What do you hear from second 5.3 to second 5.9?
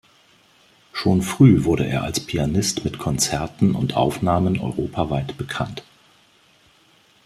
bekannt.